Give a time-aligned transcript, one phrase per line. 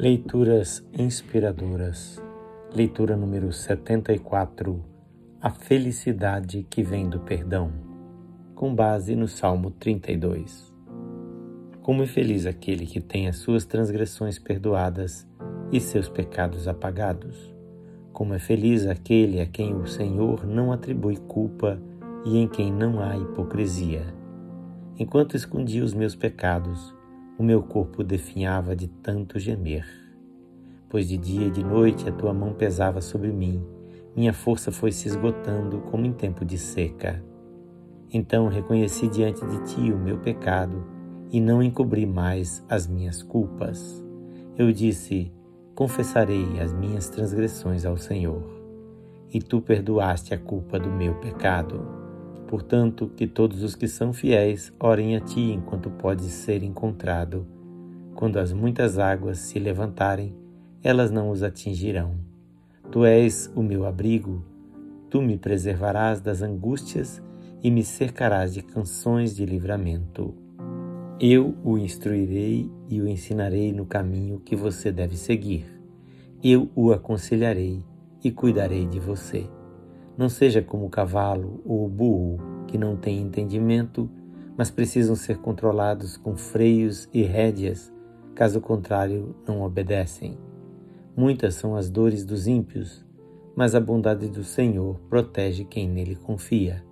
[0.00, 2.22] Leituras inspiradoras.
[2.72, 4.80] Leitura número 74.
[5.40, 7.72] A felicidade que vem do perdão.
[8.54, 10.72] Com base no Salmo 32.
[11.82, 15.26] Como é feliz aquele que tem as suas transgressões perdoadas
[15.72, 17.52] e seus pecados apagados.
[18.12, 21.76] Como é feliz aquele a quem o Senhor não atribui culpa
[22.24, 24.14] e em quem não há hipocrisia.
[24.96, 26.96] Enquanto escondia os meus pecados,
[27.38, 29.86] o meu corpo definhava de tanto gemer.
[30.88, 33.64] Pois de dia e de noite a tua mão pesava sobre mim,
[34.16, 37.22] minha força foi se esgotando como em tempo de seca.
[38.12, 40.84] Então reconheci diante de ti o meu pecado
[41.30, 44.02] e não encobri mais as minhas culpas.
[44.56, 45.32] Eu disse:
[45.76, 48.42] Confessarei as minhas transgressões ao Senhor,
[49.32, 51.97] e tu perdoaste a culpa do meu pecado.
[52.48, 57.46] Portanto, que todos os que são fiéis orem a ti enquanto pode ser encontrado.
[58.14, 60.34] Quando as muitas águas se levantarem,
[60.82, 62.14] elas não os atingirão.
[62.90, 64.42] Tu és o meu abrigo,
[65.10, 67.22] tu me preservarás das angústias
[67.62, 70.34] e me cercarás de canções de livramento.
[71.20, 75.66] Eu o instruirei e o ensinarei no caminho que você deve seguir.
[76.42, 77.84] Eu o aconselharei
[78.24, 79.46] e cuidarei de você.
[80.18, 84.10] Não seja como o cavalo ou o burro, que não têm entendimento,
[84.56, 87.92] mas precisam ser controlados com freios e rédeas,
[88.34, 90.36] caso contrário, não obedecem.
[91.16, 93.06] Muitas são as dores dos ímpios,
[93.54, 96.84] mas a bondade do Senhor protege quem nele confia.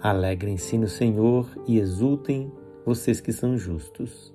[0.00, 2.52] Alegrem-se no Senhor e exultem,
[2.86, 4.32] vocês que são justos.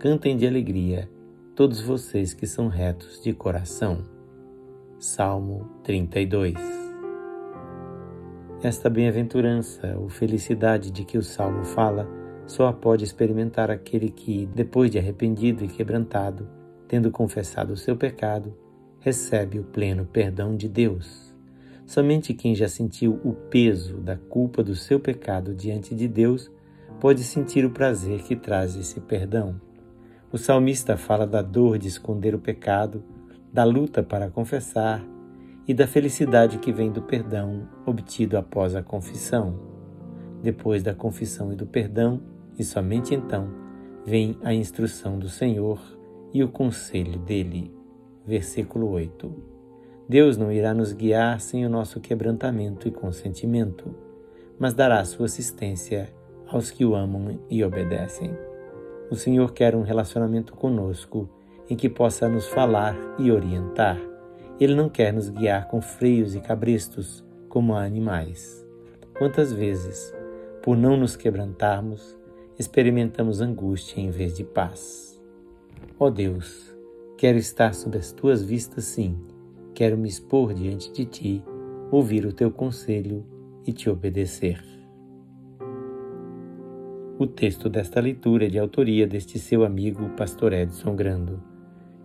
[0.00, 1.08] Cantem de alegria,
[1.54, 4.02] todos vocês que são retos de coração.
[4.98, 6.85] Salmo 32
[8.62, 12.08] esta bem-aventurança ou felicidade de que o Salmo fala
[12.46, 16.48] só a pode experimentar aquele que, depois de arrependido e quebrantado,
[16.88, 18.56] tendo confessado o seu pecado,
[19.00, 21.34] recebe o pleno perdão de Deus.
[21.84, 26.50] Somente quem já sentiu o peso da culpa do seu pecado diante de Deus
[27.00, 29.60] pode sentir o prazer que traz esse perdão.
[30.32, 33.04] O salmista fala da dor de esconder o pecado,
[33.52, 35.04] da luta para confessar
[35.66, 39.58] e da felicidade que vem do perdão obtido após a confissão.
[40.42, 42.20] Depois da confissão e do perdão,
[42.58, 43.48] e somente então,
[44.04, 45.80] vem a instrução do Senhor
[46.32, 47.74] e o conselho dele.
[48.24, 49.56] Versículo 8.
[50.08, 53.92] Deus não irá nos guiar sem o nosso quebrantamento e consentimento,
[54.58, 56.14] mas dará sua assistência
[56.46, 58.30] aos que o amam e obedecem.
[59.10, 61.28] O Senhor quer um relacionamento conosco
[61.68, 63.98] em que possa nos falar e orientar
[64.58, 68.66] ele não quer nos guiar com freios e cabrestos como a animais.
[69.18, 70.14] Quantas vezes,
[70.62, 72.16] por não nos quebrantarmos,
[72.58, 75.20] experimentamos angústia em vez de paz?
[75.98, 76.74] Ó oh Deus,
[77.16, 79.18] quero estar sob as tuas vistas, sim.
[79.74, 81.44] Quero me expor diante de ti,
[81.90, 83.24] ouvir o teu conselho
[83.66, 84.62] e te obedecer.
[87.18, 91.55] O texto desta leitura é de autoria deste seu amigo, pastor Edson Grando.